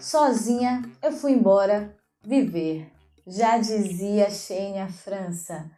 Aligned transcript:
sozinha, 0.00 0.82
eu 1.00 1.12
fui 1.12 1.30
embora 1.30 1.96
viver. 2.24 2.90
Já 3.24 3.56
dizia 3.56 4.28
Xênia 4.28 4.88
França. 4.88 5.70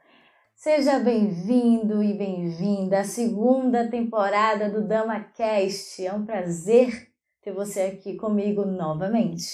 Seja 0.56 0.98
bem-vindo 0.98 2.02
e 2.02 2.14
bem-vinda 2.14 3.00
à 3.00 3.04
segunda 3.04 3.90
temporada 3.90 4.70
do 4.70 4.88
DamaCast. 4.88 6.06
É 6.06 6.10
um 6.14 6.24
prazer 6.24 7.10
ter 7.42 7.52
você 7.52 7.82
aqui 7.82 8.16
comigo 8.16 8.64
novamente. 8.64 9.52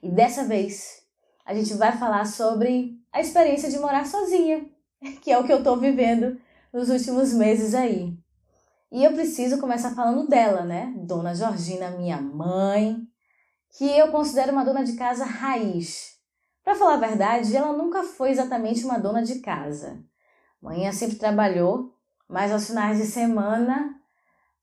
E 0.00 0.08
dessa 0.08 0.44
vez 0.44 1.02
a 1.44 1.52
gente 1.52 1.74
vai 1.74 1.98
falar 1.98 2.24
sobre 2.24 3.00
a 3.12 3.20
experiência 3.20 3.68
de 3.68 3.80
morar 3.80 4.06
sozinha, 4.06 4.64
que 5.22 5.32
é 5.32 5.36
o 5.36 5.44
que 5.44 5.52
eu 5.52 5.64
tô 5.64 5.76
vivendo 5.76 6.40
nos 6.72 6.88
últimos 6.88 7.32
meses 7.32 7.74
aí. 7.74 8.16
E 8.90 9.04
eu 9.04 9.12
preciso 9.12 9.58
começar 9.58 9.94
falando 9.94 10.26
dela, 10.26 10.64
né? 10.64 10.94
Dona 10.96 11.34
Georgina, 11.34 11.90
minha 11.90 12.20
mãe, 12.20 12.96
que 13.76 13.84
eu 13.84 14.10
considero 14.10 14.52
uma 14.52 14.64
dona 14.64 14.82
de 14.82 14.94
casa 14.94 15.24
raiz. 15.24 16.16
Para 16.64 16.74
falar 16.74 16.94
a 16.94 17.08
verdade, 17.08 17.54
ela 17.54 17.72
nunca 17.72 18.02
foi 18.02 18.30
exatamente 18.30 18.84
uma 18.84 18.98
dona 18.98 19.22
de 19.22 19.40
casa. 19.40 20.02
Mãe 20.60 20.90
sempre 20.92 21.16
trabalhou, 21.16 21.94
mas 22.26 22.50
aos 22.50 22.66
finais 22.66 22.98
de 22.98 23.04
semana 23.04 23.94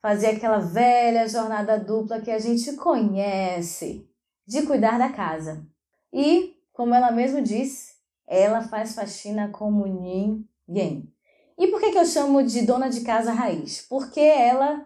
fazia 0.01 0.31
aquela 0.31 0.57
velha 0.59 1.27
jornada 1.27 1.79
dupla 1.79 2.21
que 2.21 2.31
a 2.31 2.39
gente 2.39 2.73
conhece, 2.73 4.09
de 4.45 4.63
cuidar 4.63 4.97
da 4.97 5.09
casa. 5.09 5.65
E, 6.11 6.55
como 6.73 6.93
ela 6.93 7.11
mesmo 7.11 7.41
disse, 7.41 7.93
ela 8.27 8.61
faz 8.61 8.95
faxina 8.95 9.49
como 9.49 9.85
ninguém. 9.85 11.14
E 11.57 11.67
por 11.67 11.79
que, 11.79 11.91
que 11.91 11.97
eu 11.97 12.05
chamo 12.05 12.43
de 12.43 12.63
dona 12.63 12.89
de 12.89 13.01
casa 13.01 13.31
raiz? 13.31 13.85
Porque 13.87 14.19
ela 14.19 14.85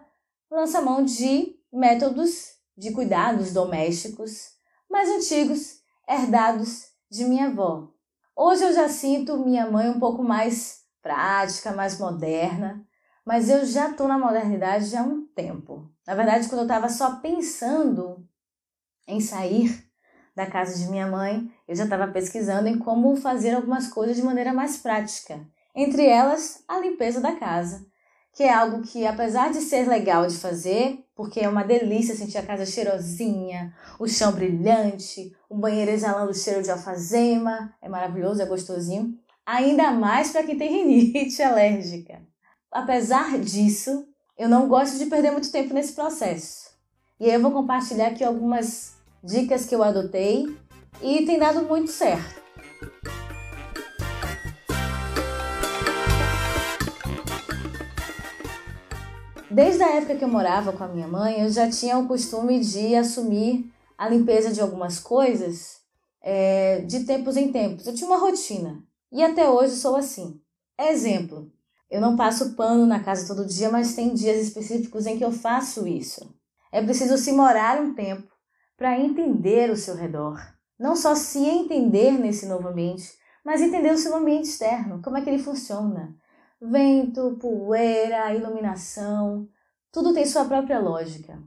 lança 0.50 0.80
mão 0.80 1.04
de 1.04 1.56
métodos 1.72 2.60
de 2.76 2.92
cuidados 2.92 3.52
domésticos 3.52 4.52
mais 4.90 5.08
antigos, 5.08 5.80
herdados 6.08 6.88
de 7.10 7.24
minha 7.24 7.46
avó. 7.46 7.88
Hoje 8.36 8.64
eu 8.64 8.72
já 8.72 8.88
sinto 8.88 9.38
minha 9.38 9.70
mãe 9.70 9.88
um 9.88 10.00
pouco 10.00 10.22
mais 10.22 10.80
prática, 11.02 11.72
mais 11.72 11.98
moderna, 11.98 12.84
mas 13.24 13.48
eu 13.48 13.64
já 13.64 13.90
estou 13.90 14.08
na 14.08 14.18
modernidade 14.18 14.96
há 14.96 15.02
um 15.02 15.26
tempo. 15.26 15.90
Na 16.06 16.14
verdade, 16.14 16.48
quando 16.48 16.60
eu 16.60 16.64
estava 16.64 16.88
só 16.88 17.16
pensando 17.16 18.26
em 19.06 19.20
sair 19.20 19.88
da 20.34 20.46
casa 20.46 20.78
de 20.78 20.88
minha 20.90 21.06
mãe, 21.06 21.52
eu 21.68 21.74
já 21.74 21.84
estava 21.84 22.08
pesquisando 22.08 22.68
em 22.68 22.78
como 22.78 23.16
fazer 23.16 23.54
algumas 23.54 23.88
coisas 23.88 24.16
de 24.16 24.22
maneira 24.22 24.52
mais 24.52 24.76
prática. 24.76 25.46
Entre 25.80 26.04
elas, 26.04 26.62
a 26.68 26.78
limpeza 26.78 27.22
da 27.22 27.32
casa, 27.32 27.86
que 28.34 28.42
é 28.42 28.52
algo 28.52 28.82
que, 28.82 29.06
apesar 29.06 29.50
de 29.50 29.62
ser 29.62 29.88
legal 29.88 30.26
de 30.26 30.36
fazer, 30.36 31.02
porque 31.16 31.40
é 31.40 31.48
uma 31.48 31.62
delícia 31.62 32.14
sentir 32.14 32.36
a 32.36 32.42
casa 32.42 32.66
cheirosinha, 32.66 33.74
o 33.98 34.06
chão 34.06 34.30
brilhante, 34.30 35.34
o 35.48 35.56
banheiro 35.56 35.90
exalando 35.90 36.32
o 36.32 36.34
cheiro 36.34 36.62
de 36.62 36.70
alfazema, 36.70 37.74
é 37.80 37.88
maravilhoso, 37.88 38.42
é 38.42 38.44
gostosinho, 38.44 39.18
ainda 39.46 39.90
mais 39.90 40.30
para 40.30 40.42
quem 40.42 40.58
tem 40.58 40.70
rinite 40.70 41.40
alérgica. 41.42 42.20
Apesar 42.70 43.38
disso, 43.38 44.06
eu 44.36 44.50
não 44.50 44.68
gosto 44.68 44.98
de 44.98 45.06
perder 45.06 45.30
muito 45.30 45.50
tempo 45.50 45.72
nesse 45.72 45.94
processo. 45.94 46.68
E 47.18 47.24
aí 47.24 47.32
eu 47.32 47.40
vou 47.40 47.52
compartilhar 47.52 48.08
aqui 48.08 48.22
algumas 48.22 48.96
dicas 49.24 49.64
que 49.64 49.74
eu 49.74 49.82
adotei 49.82 50.44
e 51.00 51.24
tem 51.24 51.38
dado 51.38 51.62
muito 51.62 51.90
certo. 51.90 52.38
Desde 59.50 59.82
a 59.82 59.96
época 59.96 60.14
que 60.14 60.22
eu 60.22 60.28
morava 60.28 60.72
com 60.72 60.84
a 60.84 60.88
minha 60.88 61.08
mãe, 61.08 61.40
eu 61.40 61.50
já 61.50 61.68
tinha 61.68 61.98
o 61.98 62.06
costume 62.06 62.60
de 62.60 62.94
assumir 62.94 63.68
a 63.98 64.08
limpeza 64.08 64.52
de 64.52 64.60
algumas 64.60 65.00
coisas 65.00 65.80
é, 66.22 66.82
de 66.82 67.04
tempos 67.04 67.36
em 67.36 67.50
tempos. 67.50 67.84
Eu 67.84 67.94
tinha 67.94 68.08
uma 68.08 68.18
rotina 68.18 68.80
e 69.10 69.24
até 69.24 69.50
hoje 69.50 69.74
sou 69.74 69.96
assim. 69.96 70.40
Exemplo, 70.78 71.50
eu 71.90 72.00
não 72.00 72.14
passo 72.14 72.54
pano 72.54 72.86
na 72.86 73.02
casa 73.02 73.26
todo 73.26 73.46
dia, 73.46 73.68
mas 73.70 73.96
tem 73.96 74.14
dias 74.14 74.40
específicos 74.40 75.04
em 75.04 75.18
que 75.18 75.24
eu 75.24 75.32
faço 75.32 75.86
isso. 75.88 76.32
É 76.70 76.80
preciso 76.80 77.18
se 77.18 77.32
morar 77.32 77.82
um 77.82 77.92
tempo 77.92 78.30
para 78.76 79.00
entender 79.00 79.68
o 79.68 79.76
seu 79.76 79.96
redor. 79.96 80.40
Não 80.78 80.94
só 80.94 81.16
se 81.16 81.40
entender 81.40 82.12
nesse 82.12 82.46
novo 82.46 82.68
ambiente, 82.68 83.12
mas 83.44 83.60
entender 83.60 83.92
o 83.92 83.98
seu 83.98 84.14
ambiente 84.14 84.48
externo, 84.48 85.02
como 85.02 85.18
é 85.18 85.22
que 85.22 85.28
ele 85.28 85.42
funciona, 85.42 86.14
Vento, 86.60 87.38
poeira, 87.40 88.34
iluminação, 88.34 89.48
tudo 89.90 90.12
tem 90.12 90.26
sua 90.26 90.44
própria 90.44 90.78
lógica. 90.78 91.42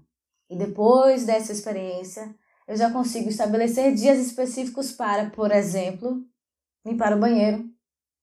E 0.49 0.57
depois 0.57 1.25
dessa 1.25 1.51
experiência, 1.51 2.33
eu 2.67 2.75
já 2.75 2.91
consigo 2.91 3.29
estabelecer 3.29 3.93
dias 3.93 4.17
específicos 4.17 4.91
para, 4.91 5.29
por 5.29 5.51
exemplo, 5.51 6.25
limpar 6.85 7.15
o 7.15 7.19
banheiro. 7.19 7.63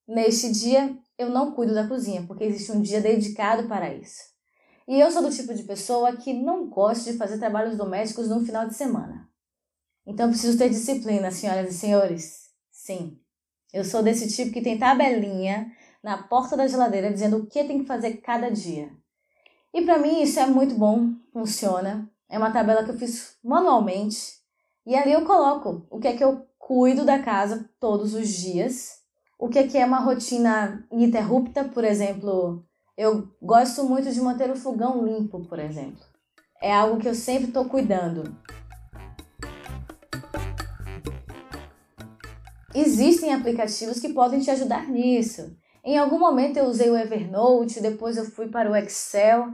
Neste 0.06 0.50
dia, 0.50 0.98
eu 1.16 1.30
não 1.30 1.52
cuido 1.52 1.74
da 1.74 1.86
cozinha, 1.86 2.24
porque 2.26 2.44
existe 2.44 2.72
um 2.72 2.82
dia 2.82 3.00
dedicado 3.00 3.68
para 3.68 3.94
isso. 3.94 4.30
E 4.88 4.98
eu 4.98 5.10
sou 5.12 5.22
do 5.22 5.30
tipo 5.30 5.54
de 5.54 5.62
pessoa 5.62 6.16
que 6.16 6.32
não 6.32 6.68
gosta 6.68 7.12
de 7.12 7.18
fazer 7.18 7.38
trabalhos 7.38 7.76
domésticos 7.76 8.28
no 8.28 8.44
final 8.44 8.66
de 8.66 8.74
semana. 8.74 9.28
Então 10.04 10.28
preciso 10.28 10.58
ter 10.58 10.68
disciplina, 10.68 11.30
senhoras 11.30 11.72
e 11.72 11.78
senhores. 11.78 12.50
Sim, 12.72 13.20
eu 13.72 13.84
sou 13.84 14.02
desse 14.02 14.28
tipo 14.28 14.50
que 14.50 14.62
tem 14.62 14.78
tabelinha 14.78 15.70
na 16.02 16.18
porta 16.18 16.56
da 16.56 16.66
geladeira 16.66 17.12
dizendo 17.12 17.38
o 17.38 17.46
que 17.46 17.64
tem 17.64 17.80
que 17.80 17.86
fazer 17.86 18.18
cada 18.18 18.50
dia. 18.50 18.90
E 19.72 19.82
para 19.82 19.98
mim 19.98 20.22
isso 20.22 20.40
é 20.40 20.46
muito 20.46 20.74
bom, 20.74 21.12
funciona. 21.32 22.10
É 22.28 22.38
uma 22.38 22.52
tabela 22.52 22.84
que 22.84 22.90
eu 22.90 22.98
fiz 22.98 23.36
manualmente 23.42 24.40
e 24.86 24.94
ali 24.96 25.12
eu 25.12 25.24
coloco 25.24 25.86
o 25.90 25.98
que 25.98 26.08
é 26.08 26.16
que 26.16 26.24
eu 26.24 26.46
cuido 26.58 27.04
da 27.04 27.18
casa 27.18 27.68
todos 27.78 28.14
os 28.14 28.28
dias, 28.28 29.00
o 29.38 29.48
que 29.48 29.58
é 29.58 29.66
que 29.66 29.78
é 29.78 29.84
uma 29.84 30.00
rotina 30.00 30.86
ininterrupta, 30.90 31.64
por 31.64 31.84
exemplo, 31.84 32.64
eu 32.96 33.28
gosto 33.40 33.84
muito 33.84 34.12
de 34.12 34.20
manter 34.20 34.50
o 34.50 34.56
fogão 34.56 35.04
limpo, 35.04 35.40
por 35.46 35.58
exemplo. 35.58 36.04
É 36.62 36.72
algo 36.72 37.00
que 37.00 37.08
eu 37.08 37.14
sempre 37.14 37.48
estou 37.48 37.64
cuidando. 37.64 38.36
Existem 42.74 43.32
aplicativos 43.32 43.98
que 43.98 44.12
podem 44.12 44.40
te 44.40 44.50
ajudar 44.50 44.86
nisso. 44.88 45.56
Em 45.82 45.96
algum 45.96 46.18
momento 46.18 46.58
eu 46.58 46.66
usei 46.66 46.90
o 46.90 46.96
Evernote, 46.96 47.80
depois 47.80 48.16
eu 48.16 48.24
fui 48.24 48.48
para 48.48 48.70
o 48.70 48.76
Excel, 48.76 49.48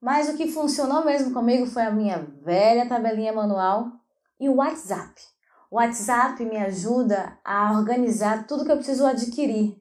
mas 0.00 0.28
o 0.28 0.36
que 0.36 0.46
funcionou 0.46 1.04
mesmo 1.04 1.32
comigo 1.32 1.66
foi 1.66 1.82
a 1.82 1.90
minha 1.90 2.18
velha 2.42 2.88
tabelinha 2.88 3.32
manual 3.32 3.90
e 4.38 4.48
o 4.48 4.56
WhatsApp. 4.56 5.14
O 5.70 5.76
WhatsApp 5.76 6.44
me 6.44 6.56
ajuda 6.56 7.36
a 7.44 7.72
organizar 7.72 8.46
tudo 8.46 8.64
que 8.64 8.70
eu 8.70 8.76
preciso 8.76 9.04
adquirir, 9.04 9.76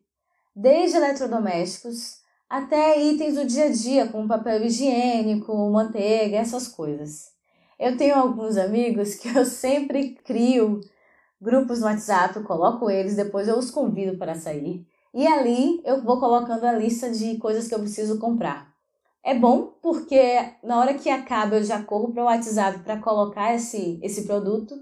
desde 0.55 0.97
eletrodomésticos 0.97 2.23
até 2.49 2.99
itens 2.99 3.35
do 3.35 3.45
dia 3.45 3.65
a 3.65 3.71
dia, 3.71 4.07
como 4.07 4.27
papel 4.27 4.63
higiênico, 4.63 5.55
manteiga, 5.69 6.37
essas 6.37 6.67
coisas. 6.67 7.31
Eu 7.79 7.97
tenho 7.97 8.15
alguns 8.15 8.57
amigos 8.57 9.15
que 9.15 9.27
eu 9.27 9.45
sempre 9.45 10.15
crio 10.23 10.81
grupos 11.41 11.81
no 11.81 11.87
WhatsApp, 11.87 12.41
coloco 12.43 12.89
eles, 12.89 13.15
depois 13.15 13.47
eu 13.47 13.57
os 13.57 13.69
convido 13.69 14.17
para 14.17 14.33
sair. 14.33 14.87
E 15.13 15.27
ali 15.27 15.81
eu 15.85 16.01
vou 16.03 16.19
colocando 16.19 16.63
a 16.65 16.73
lista 16.73 17.09
de 17.09 17.37
coisas 17.37 17.67
que 17.67 17.75
eu 17.75 17.79
preciso 17.79 18.17
comprar. 18.17 18.73
É 19.23 19.33
bom 19.33 19.73
porque 19.81 20.53
na 20.63 20.79
hora 20.79 20.93
que 20.95 21.09
acaba 21.09 21.55
eu 21.55 21.63
já 21.63 21.81
corro 21.81 22.11
para 22.11 22.23
o 22.23 22.25
WhatsApp 22.25 22.79
para 22.79 22.99
colocar 22.99 23.53
esse, 23.53 23.99
esse 24.01 24.23
produto. 24.23 24.75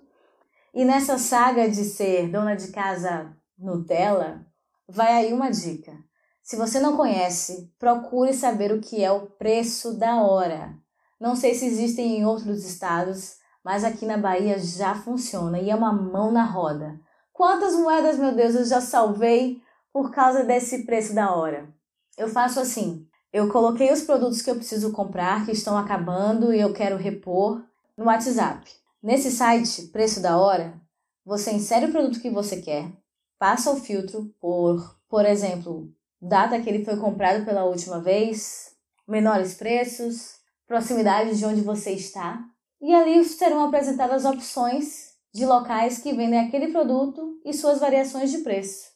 E 0.74 0.86
nessa 0.86 1.18
saga 1.18 1.69
de 1.69 1.83
ser 1.83 2.30
dona 2.30 2.56
de 2.56 2.69
casa 2.69 3.36
Nutella, 3.57 4.45
vai 4.88 5.13
aí 5.13 5.33
uma 5.33 5.51
dica. 5.51 5.94
Se 6.42 6.56
você 6.56 6.80
não 6.80 6.98
conhece, 6.98 7.72
procure 7.78 8.33
saber 8.33 8.72
o 8.72 8.81
que 8.81 9.04
é 9.04 9.12
o 9.12 9.28
preço 9.28 9.98
da 9.98 10.24
hora. 10.24 10.75
Não 11.19 11.36
sei 11.36 11.54
se 11.54 11.68
existem 11.68 12.18
em 12.18 12.25
outros 12.25 12.66
estados, 12.66 13.36
mas 13.63 13.83
aqui 13.83 14.06
na 14.06 14.18
Bahia 14.18 14.57
já 14.57 14.95
funciona 14.95 15.60
e 15.60 15.69
é 15.69 15.75
uma 15.75 15.94
mão 15.94 16.31
na 16.31 16.44
roda. 16.44 17.00
Quantas 17.31 17.75
moedas, 17.75 18.18
meu 18.18 18.33
Deus, 18.33 18.56
eu 18.56 18.66
já 18.66 18.81
salvei 18.81 19.62
por 19.94 20.12
causa 20.12 20.44
desse 20.44 20.86
preço 20.86 21.14
da 21.14 21.36
hora. 21.36 21.74
Eu 22.18 22.28
faço 22.28 22.60
assim: 22.60 23.08
eu 23.32 23.50
coloquei 23.50 23.92
os 23.92 24.02
produtos 24.02 24.42
que 24.42 24.50
eu 24.52 24.56
preciso 24.56 24.92
comprar, 24.92 25.46
que 25.46 25.52
estão 25.52 25.78
acabando 25.78 26.54
e 26.54 26.60
eu 26.60 26.74
quero 26.74 26.98
repor, 26.98 27.64
no 27.98 28.06
WhatsApp. 28.06 28.70
Nesse 29.02 29.32
site, 29.32 29.88
Preço 29.88 30.22
da 30.22 30.38
Hora, 30.38 30.80
você 31.26 31.52
insere 31.52 31.86
o 31.86 31.92
produto 31.92 32.20
que 32.20 32.30
você 32.30 32.62
quer, 32.62 32.92
passa 33.40 33.72
o 33.72 33.80
filtro 33.80 34.34
por, 34.40 35.00
por 35.10 35.26
exemplo, 35.26 35.92
data 36.22 36.60
que 36.62 36.70
ele 36.70 36.86
foi 36.86 36.98
comprado 36.98 37.46
pela 37.46 37.64
última 37.64 38.00
vez, 38.00 38.76
menores 39.08 39.54
preços, 39.54 40.36
proximidade 40.68 41.38
de 41.38 41.46
onde 41.46 41.62
você 41.62 41.92
está, 41.92 42.44
e 42.82 42.94
ali 42.94 43.24
serão 43.24 43.64
apresentadas 43.64 44.26
opções 44.26 45.14
de 45.34 45.46
locais 45.46 46.00
que 46.00 46.14
vendem 46.14 46.40
aquele 46.40 46.68
produto 46.68 47.40
e 47.46 47.54
suas 47.54 47.80
variações 47.80 48.30
de 48.30 48.40
preço. 48.40 48.91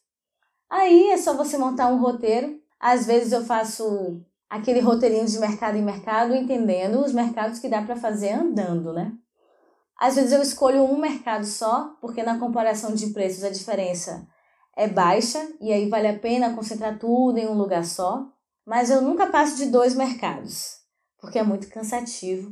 Aí 0.69 1.11
é 1.11 1.17
só 1.17 1.35
você 1.35 1.57
montar 1.57 1.87
um 1.87 1.99
roteiro. 1.99 2.59
Às 2.79 3.05
vezes 3.05 3.31
eu 3.31 3.43
faço 3.43 4.21
aquele 4.49 4.79
roteirinho 4.79 5.25
de 5.25 5.39
mercado 5.39 5.77
em 5.77 5.83
mercado, 5.83 6.35
entendendo 6.35 6.99
os 6.99 7.13
mercados 7.13 7.59
que 7.59 7.69
dá 7.69 7.81
para 7.81 7.95
fazer 7.95 8.31
andando, 8.31 8.93
né? 8.93 9.11
Às 9.97 10.15
vezes 10.15 10.31
eu 10.31 10.41
escolho 10.41 10.83
um 10.83 10.99
mercado 10.99 11.45
só, 11.45 11.95
porque 12.01 12.21
na 12.21 12.37
comparação 12.37 12.93
de 12.93 13.07
preços 13.07 13.43
a 13.43 13.49
diferença 13.49 14.27
é 14.75 14.87
baixa 14.87 15.39
e 15.61 15.71
aí 15.71 15.89
vale 15.89 16.07
a 16.07 16.19
pena 16.19 16.53
concentrar 16.53 16.99
tudo 16.99 17.37
em 17.37 17.47
um 17.47 17.53
lugar 17.53 17.85
só. 17.85 18.27
Mas 18.65 18.89
eu 18.89 19.01
nunca 19.01 19.27
passo 19.27 19.55
de 19.55 19.67
dois 19.67 19.95
mercados, 19.95 20.79
porque 21.19 21.39
é 21.39 21.43
muito 21.43 21.69
cansativo. 21.69 22.51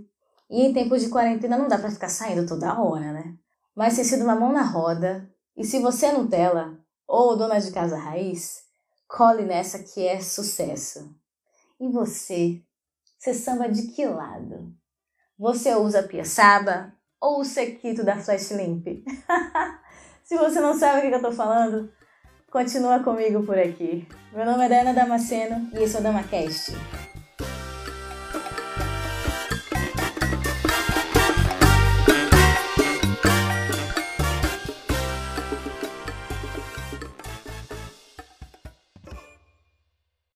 E 0.49 0.61
em 0.61 0.73
tempos 0.73 1.01
de 1.01 1.09
quarentena 1.09 1.57
não 1.57 1.67
dá 1.67 1.77
para 1.77 1.89
ficar 1.89 2.09
saindo 2.09 2.47
toda 2.47 2.79
hora, 2.79 3.11
né? 3.11 3.33
Mas 3.75 3.95
tem 3.95 4.03
sido 4.03 4.23
uma 4.23 4.35
mão 4.35 4.53
na 4.53 4.61
roda. 4.61 5.27
E 5.57 5.65
se 5.65 5.79
você 5.79 6.07
é 6.07 6.11
Nutella 6.13 6.82
ou 7.13 7.37
dona 7.37 7.59
de 7.59 7.71
casa 7.71 7.95
raiz, 7.95 8.63
cole 9.07 9.43
nessa 9.43 9.83
que 9.83 10.03
é 10.03 10.19
sucesso. 10.19 11.15
E 11.79 11.87
você? 11.87 12.59
Você 13.19 13.35
samba 13.35 13.69
de 13.69 13.83
que 13.89 14.03
lado? 14.03 14.73
Você 15.37 15.75
usa 15.75 16.01
piaçaba 16.01 16.91
ou 17.21 17.41
o 17.41 17.45
sequito 17.45 18.03
da 18.03 18.17
Flash 18.17 18.49
Limp? 18.49 18.87
Se 20.25 20.35
você 20.35 20.59
não 20.59 20.73
sabe 20.73 21.05
o 21.05 21.09
que 21.11 21.15
eu 21.15 21.21
tô 21.21 21.31
falando, 21.31 21.93
continua 22.51 23.03
comigo 23.03 23.45
por 23.45 23.59
aqui. 23.59 24.07
Meu 24.31 24.43
nome 24.43 24.65
é 24.65 24.69
Dana 24.69 24.91
Damasceno 24.91 25.69
e 25.71 25.83
esse 25.83 25.95
é 25.95 25.99
o 25.99 26.03
DamaCast. 26.03 26.71